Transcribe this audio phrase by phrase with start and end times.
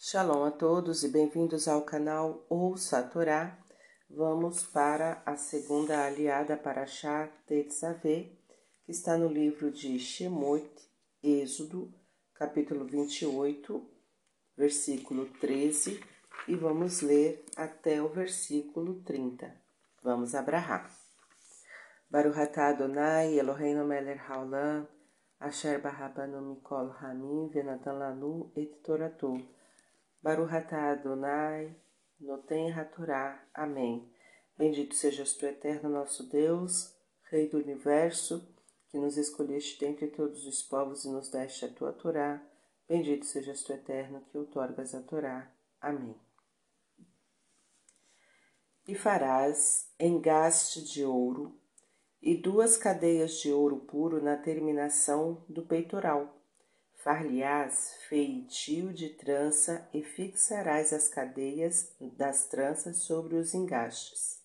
[0.00, 3.58] Shalom a todos e bem-vindos ao canal Ouça a Torá.
[4.08, 8.32] Vamos para a segunda aliada para Shah Tetzaveh,
[8.84, 10.70] que está no livro de Shemot,
[11.20, 11.92] Êxodo,
[12.32, 13.90] capítulo 28,
[14.56, 16.00] versículo 13,
[16.46, 19.52] e vamos ler até o versículo 30.
[20.04, 20.88] Vamos abrahar.
[22.08, 24.86] Baruch atah Adonai Eloheinu melech haolam,
[25.40, 29.57] asher barabanu mikol hamim venatan lanu et toratu.
[30.20, 31.76] Baruch atah Adonai,
[32.20, 33.40] Noten Hatorá.
[33.54, 34.10] Amém.
[34.56, 36.92] Bendito sejas tu, eterno nosso Deus,
[37.30, 38.52] Rei do Universo,
[38.88, 42.44] que nos escolheste dentre todos os povos e nos deste a tua Torá.
[42.88, 45.48] Bendito sejas tu, eterno, que outorgas a Torá.
[45.80, 46.16] Amém.
[48.88, 51.56] E farás engaste de ouro
[52.20, 56.37] e duas cadeias de ouro puro na terminação do peitoral
[56.98, 64.42] Far-lhe-ás feitio de trança e fixarás as cadeias das tranças sobre os engastes.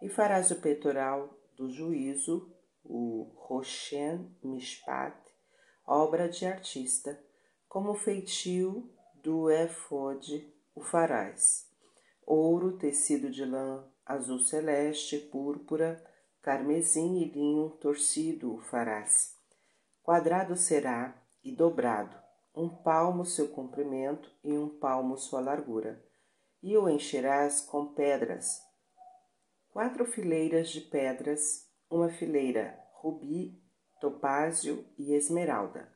[0.00, 5.16] E farás o peitoral do juízo, o Roshen Mishpat,
[5.84, 7.20] obra de artista,
[7.68, 11.68] como feitio do efode o farás.
[12.24, 16.02] Ouro, tecido de lã azul celeste, púrpura,
[16.40, 19.36] carmesim e linho torcido o farás.
[20.04, 22.16] Quadrado será e dobrado,
[22.54, 26.02] um palmo seu comprimento e um palmo sua largura,
[26.62, 28.60] e o encherás com pedras,
[29.70, 33.60] quatro fileiras de pedras, uma fileira rubi,
[34.00, 35.90] topázio e esmeralda,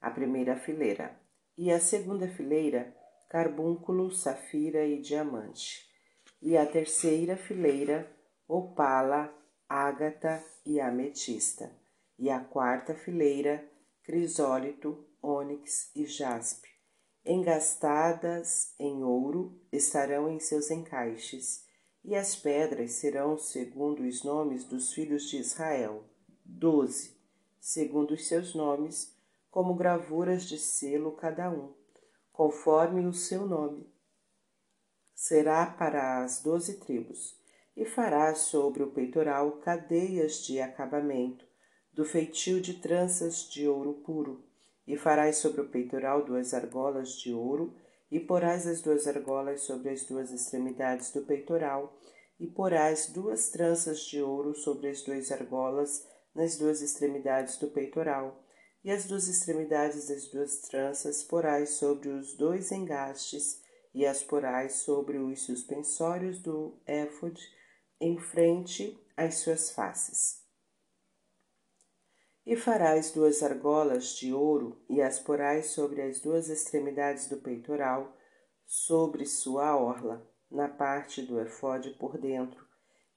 [0.00, 1.20] a primeira fileira,
[1.56, 2.96] e a segunda fileira
[3.28, 5.86] carbúnculo, safira e diamante,
[6.40, 8.10] e a terceira fileira
[8.46, 9.32] opala,
[9.68, 11.70] ágata e ametista,
[12.18, 13.62] e a quarta fileira
[14.08, 16.70] crisólito, ônix e jaspe.
[17.26, 21.66] Engastadas em ouro estarão em seus encaixes,
[22.02, 26.04] e as pedras serão segundo os nomes dos filhos de Israel,
[26.42, 27.18] doze,
[27.60, 29.14] segundo os seus nomes,
[29.50, 31.74] como gravuras de selo cada um,
[32.32, 33.92] conforme o seu nome.
[35.14, 37.38] Será para as doze tribos,
[37.76, 41.46] e fará sobre o peitoral cadeias de acabamento,
[41.98, 44.40] do feitio de tranças de ouro puro,
[44.86, 47.74] e farás sobre o peitoral duas argolas de ouro,
[48.08, 51.98] e porás as duas argolas sobre as duas extremidades do peitoral,
[52.38, 58.44] e porás duas tranças de ouro sobre as duas argolas nas duas extremidades do peitoral,
[58.84, 63.60] e as duas extremidades das duas tranças porás sobre os dois engastes,
[63.92, 67.42] e as porás sobre os suspensórios do éfode,
[68.00, 70.46] em frente às suas faces.
[72.50, 78.16] E farás duas argolas de ouro e as porás sobre as duas extremidades do peitoral,
[78.64, 82.66] sobre sua orla, na parte do efode por dentro.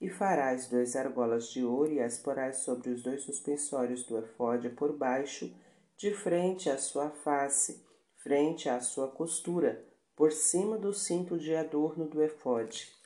[0.02, 4.68] E farás duas argolas de ouro e as porás sobre os dois suspensórios do efode
[4.72, 5.50] por baixo,
[5.96, 7.82] de frente à sua face,
[8.18, 9.82] frente à sua costura,
[10.14, 13.01] por cima do cinto de adorno do efode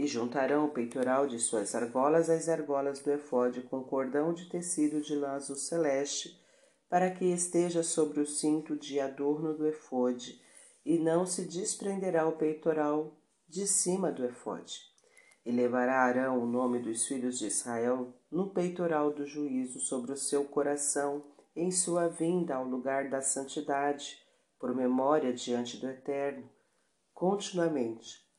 [0.00, 5.02] e juntarão o peitoral de suas argolas às argolas do efode com cordão de tecido
[5.02, 6.42] de lã azul celeste,
[6.88, 10.40] para que esteja sobre o cinto de adorno do efode,
[10.86, 13.14] e não se desprenderá o peitoral
[13.46, 14.80] de cima do efode.
[15.44, 20.16] E levará Arão o nome dos filhos de Israel no peitoral do juízo sobre o
[20.16, 21.22] seu coração,
[21.54, 24.18] em sua vinda ao lugar da santidade,
[24.58, 26.48] por memória diante do Eterno,
[27.12, 28.29] continuamente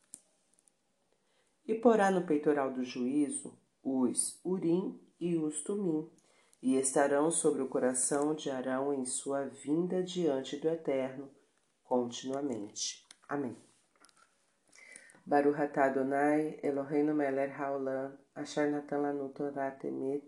[1.66, 6.08] e porá no peitoral do juízo os urim e os tumim,
[6.62, 11.28] e estarão sobre o coração de Arão em sua vinda diante do Eterno
[11.82, 13.04] continuamente.
[13.28, 13.56] Amém.
[15.26, 20.24] Baruch atah Adonai Eloheinu melech haolam asher natan lanu Torah temet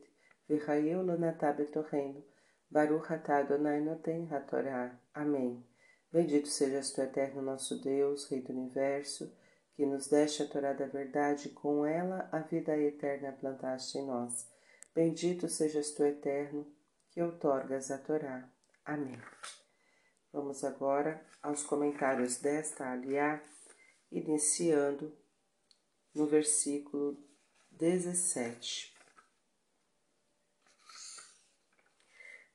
[0.48, 2.22] v'chayeu lanatah betorreino
[2.70, 4.98] Baruch atah Adonai noten hatorá.
[5.14, 5.64] Amém.
[6.12, 9.32] Bendito sejas tu, Eterno nosso Deus, Rei do Universo,
[9.74, 14.48] que nos deste a Torá da verdade, com ela a vida eterna plantaste em nós.
[14.94, 16.72] Bendito sejas tu, eterno,
[17.10, 18.48] que outorgas a Torá.
[18.84, 19.20] Amém.
[20.32, 23.42] Vamos agora aos comentários desta aliá,
[24.10, 25.16] iniciando
[26.14, 27.16] no versículo
[27.72, 28.94] 17.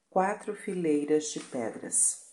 [0.09, 2.28] Quatro fileiras de pedras.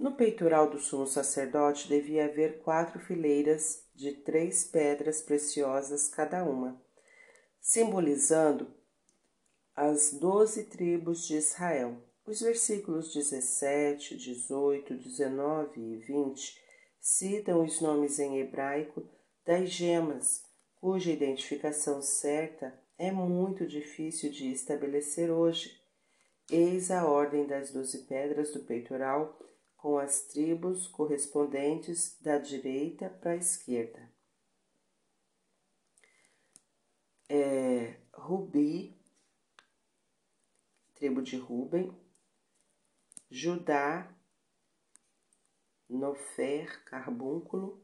[0.00, 6.82] No peitoral do sumo sacerdote devia haver quatro fileiras de três pedras preciosas cada uma,
[7.60, 8.74] simbolizando
[9.76, 12.02] as doze tribos de Israel.
[12.24, 16.58] Os versículos 17, 18, 19 e 20
[16.98, 19.06] citam os nomes em hebraico
[19.44, 20.42] das gemas,
[20.80, 25.78] cuja identificação certa é muito difícil de estabelecer hoje.
[26.50, 29.38] Eis a ordem das doze pedras do peitoral,
[29.80, 34.12] com as tribos correspondentes da direita para a esquerda.
[37.26, 38.94] É, Rubi,
[40.94, 41.98] tribo de Ruben,
[43.30, 44.14] Judá,
[45.88, 47.82] Nofer, carbúnculo,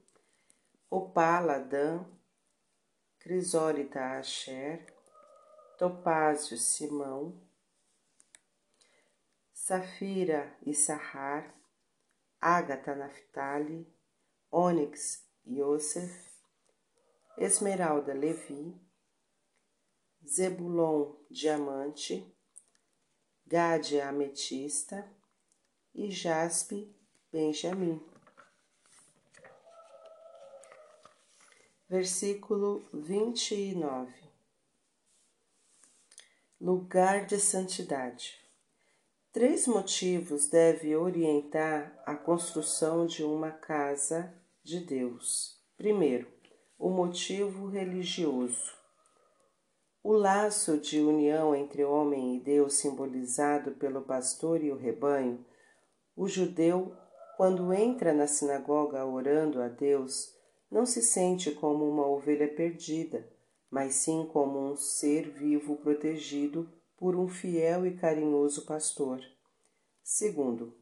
[0.91, 2.05] Opala, Dan,
[3.21, 4.85] Crisólita, Asher,
[5.79, 7.41] Topázio, Simão,
[9.55, 11.57] Safira, Issahar,
[12.47, 13.93] Ágata, Naphtali,
[14.53, 16.31] Ônix, Yosef,
[17.37, 18.81] Esmeralda, Levi,
[20.25, 22.33] Zebulon, Diamante,
[23.45, 25.13] Gade, Ametista
[25.93, 26.95] e Jaspe,
[27.33, 28.01] Benjamim.
[31.89, 34.15] Versículo 29
[36.61, 38.46] Lugar de santidade.
[39.37, 44.33] Três motivos devem orientar a construção de uma casa
[44.65, 45.63] de Deus.
[45.77, 46.27] Primeiro,
[46.79, 48.73] o motivo religioso.
[50.03, 55.45] O laço de união entre homem e Deus, simbolizado pelo pastor e o rebanho,
[56.17, 56.97] o judeu,
[57.37, 60.35] quando entra na sinagoga orando a Deus,
[60.71, 63.31] não se sente como uma ovelha perdida,
[63.71, 69.21] mas sim como um ser vivo protegido por um fiel e carinhoso pastor.
[70.03, 70.77] Segundo,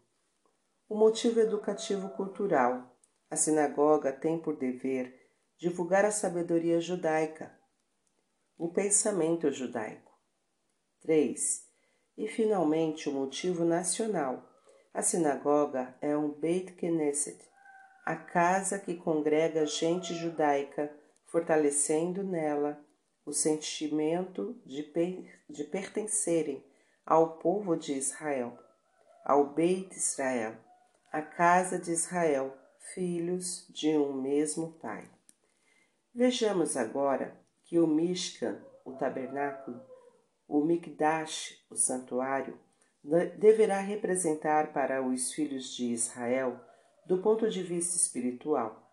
[0.88, 2.90] o motivo educativo cultural.
[3.30, 5.12] A sinagoga tem por dever
[5.56, 7.58] divulgar a sabedoria judaica,
[8.56, 10.12] o pensamento judaico.
[11.00, 11.64] 3.
[12.16, 14.48] E finalmente o motivo nacional.
[14.92, 17.42] A sinagoga é um Beit Knesset,
[18.04, 20.94] a casa que congrega gente judaica,
[21.26, 22.83] fortalecendo nela
[23.24, 26.64] o sentimento de, per de pertencerem
[27.06, 28.58] ao povo de Israel,
[29.24, 30.56] ao Beit Israel,
[31.12, 32.56] a casa de Israel,
[32.94, 35.08] filhos de um mesmo Pai.
[36.14, 39.80] Vejamos agora que o Mishkan, o tabernáculo,
[40.46, 42.58] o Mikdash, o santuário,
[43.38, 46.60] deverá representar para os filhos de Israel
[47.06, 48.90] do ponto de vista espiritual.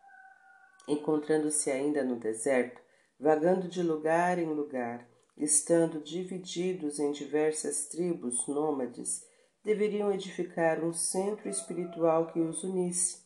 [0.87, 2.81] Encontrando-se ainda no deserto,
[3.21, 5.07] vagando de lugar em lugar,
[5.37, 9.23] estando divididos em diversas tribos nômades,
[9.63, 13.19] deveriam edificar um centro espiritual que os unisse,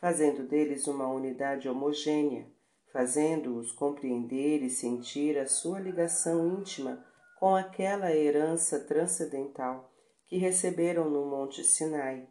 [0.00, 2.50] fazendo deles uma unidade homogênea,
[2.90, 7.04] fazendo-os compreender e sentir a sua ligação íntima
[7.38, 9.92] com aquela herança transcendental
[10.26, 12.26] que receberam no Monte Sinai.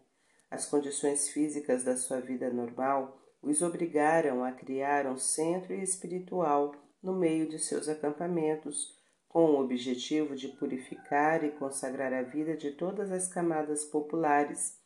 [0.49, 6.73] As condições físicas da sua vida normal os obrigaram a criar um centro espiritual
[7.03, 8.97] no meio de seus acampamentos,
[9.27, 14.79] com o objetivo de purificar e consagrar a vida de todas as camadas populares,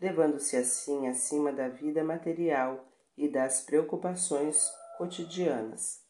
[0.00, 6.00] levando-se assim acima da vida material e das preocupações cotidianas.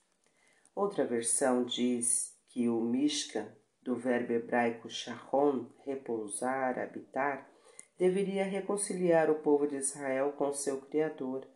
[0.75, 3.49] Outra versão diz que o Mishkan,
[3.83, 7.51] do verbo hebraico shahon, repousar, habitar,
[7.99, 11.47] deveria reconciliar o povo de Israel com seu Criador,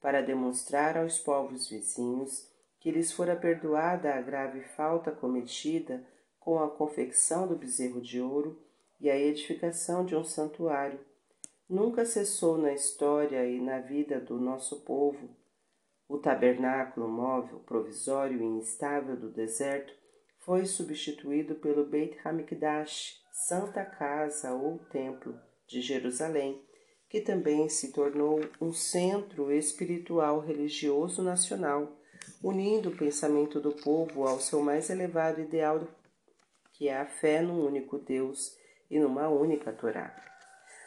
[0.00, 2.53] para demonstrar aos povos vizinhos
[2.84, 6.06] que lhes fora perdoada a grave falta cometida
[6.38, 8.62] com a confecção do bezerro de ouro
[9.00, 11.00] e a edificação de um santuário.
[11.66, 15.34] Nunca cessou na história e na vida do nosso povo.
[16.06, 19.94] O tabernáculo móvel, provisório e instável do deserto
[20.40, 25.34] foi substituído pelo Beit Hamikdash, Santa Casa ou Templo
[25.66, 26.62] de Jerusalém,
[27.08, 32.03] que também se tornou um centro espiritual religioso nacional,
[32.42, 35.86] unindo o pensamento do povo ao seu mais elevado ideal,
[36.72, 38.56] que é a fé num único Deus
[38.90, 40.14] e numa única Torá.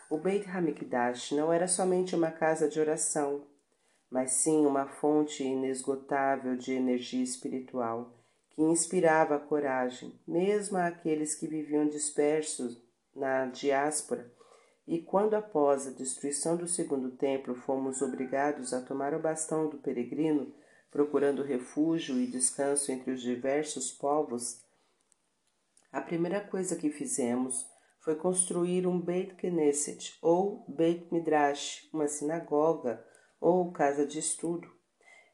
[0.10, 3.46] O Beit Hamikdash não era somente uma casa de oração,
[4.10, 8.14] mas sim uma fonte inesgotável de energia espiritual
[8.52, 12.82] que inspirava coragem, mesmo àqueles que viviam dispersos
[13.16, 14.32] na diáspora.
[14.88, 19.78] E quando, após a destruição do segundo templo, fomos obrigados a tomar o bastão do
[19.78, 20.54] peregrino,
[20.92, 24.62] procurando refúgio e descanso entre os diversos povos,
[25.92, 27.66] a primeira coisa que fizemos
[28.00, 33.06] foi construir um Beit Knesset ou Beit Midrash, uma sinagoga
[33.40, 34.72] ou casa de estudo.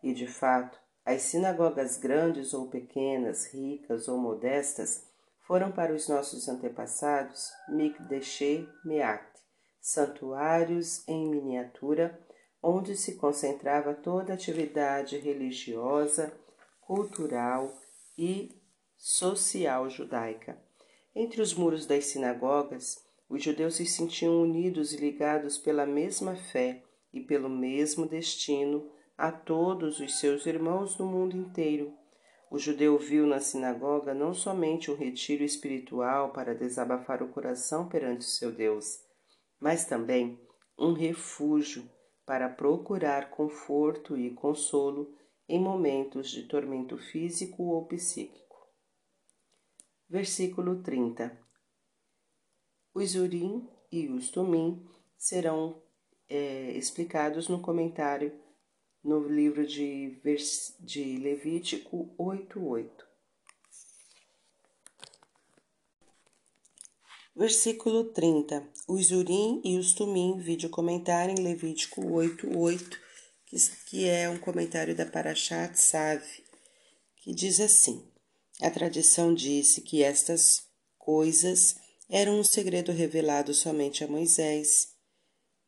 [0.02, 5.06] E de fato, as sinagogas grandes ou pequenas, ricas ou modestas,
[5.42, 9.24] foram para os nossos antepassados Mikdeshe Meat,
[9.82, 12.20] santuários em miniatura,
[12.64, 16.34] onde se concentrava toda a atividade religiosa,
[16.80, 17.78] cultural
[18.18, 18.50] e
[18.96, 20.58] social judaica.
[21.14, 26.82] Entre os muros das sinagogas, os judeus se sentiam unidos e ligados pela mesma fé
[27.14, 31.94] e pelo mesmo destino a todos os seus irmãos do mundo inteiro.
[32.50, 38.24] O judeu viu na sinagoga não somente um retiro espiritual para desabafar o coração perante
[38.24, 39.00] seu Deus,
[39.60, 40.40] mas também
[40.78, 41.84] um refúgio
[42.26, 45.14] para procurar conforto e consolo
[45.48, 48.44] em momentos de tormento físico ou psíquico.
[50.10, 51.38] Versículo 30
[52.94, 54.88] Os Urim e os Tumim
[55.18, 55.82] serão
[56.30, 58.40] é, explicados no comentário
[59.04, 60.22] no livro de,
[60.80, 63.13] de Levítico 8.8.
[67.36, 68.64] Versículo 30.
[68.88, 72.96] Os Urim e os Tumim, vídeo comentário em Levítico 8.8,
[73.48, 73.58] que,
[73.90, 76.22] que é um comentário da Parashat Sav,
[77.18, 78.08] que diz assim,
[78.62, 80.62] a tradição disse que estas
[81.00, 81.76] coisas
[82.08, 84.90] eram um segredo revelado somente a Moisés,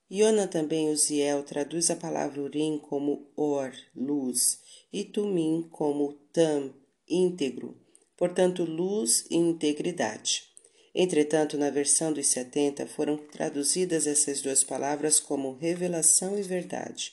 [0.07, 4.59] Iona também Uziel traduz a palavra Urim como Or, luz,
[4.93, 6.71] e Tumim como Tam,
[7.09, 7.75] íntegro,
[8.15, 10.54] portanto, luz e integridade.
[10.97, 17.11] Entretanto, na versão dos 70 foram traduzidas essas duas palavras como revelação e verdade.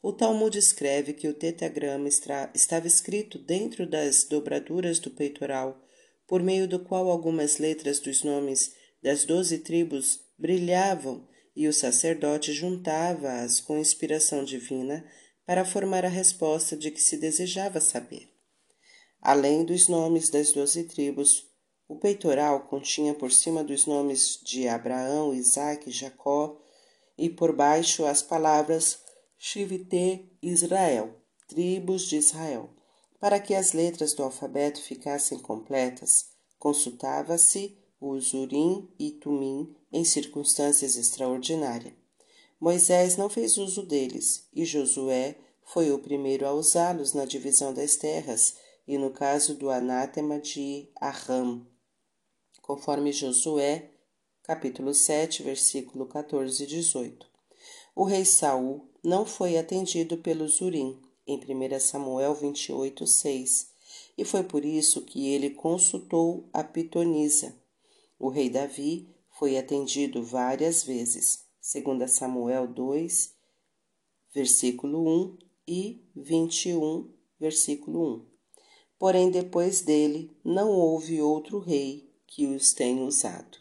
[0.00, 2.08] O Talmud escreve que o tetagrama
[2.54, 5.82] estava escrito dentro das dobraduras do peitoral,
[6.28, 12.52] por meio do qual algumas letras dos nomes das doze tribos brilhavam e o sacerdote
[12.52, 15.04] juntava-as com inspiração divina
[15.44, 18.28] para formar a resposta de que se desejava saber.
[19.20, 21.44] Além dos nomes das doze tribos,
[21.88, 26.60] o peitoral continha por cima dos nomes de Abraão, Isaac Jacó
[27.16, 28.98] e por baixo as palavras
[29.38, 31.14] Shivite Israel,
[31.48, 32.70] tribos de Israel.
[33.20, 36.26] Para que as letras do alfabeto ficassem completas,
[36.58, 41.94] consultava-se os Urim e Tumim em circunstâncias extraordinárias.
[42.60, 47.96] Moisés não fez uso deles, e Josué foi o primeiro a usá-los na divisão das
[47.96, 51.66] terras e no caso do anátema de Arram,
[52.66, 53.92] conforme Josué,
[54.42, 57.24] capítulo 7, versículo 14 e 18.
[57.94, 63.70] O rei Saul não foi atendido pelos Urim, em 1 Samuel 28, 6,
[64.18, 67.54] e foi por isso que ele consultou a Pitonisa.
[68.18, 73.32] O rei Davi foi atendido várias vezes, segundo Samuel 2,
[74.34, 77.08] versículo 1 e 21,
[77.38, 78.26] versículo 1.
[78.98, 83.58] Porém, depois dele, não houve outro rei que os tenha usado.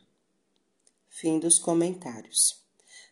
[1.10, 2.64] Fim dos comentários.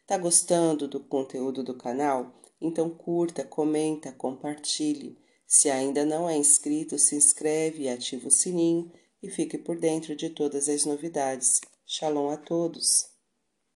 [0.05, 2.41] Tá gostando do conteúdo do canal?
[2.60, 5.17] Então curta, comenta, compartilhe.
[5.48, 8.91] Se ainda não é inscrito, se inscreve e ativa o sininho
[9.22, 11.62] e fique por dentro de todas as novidades.
[11.86, 13.12] Shalom a todos!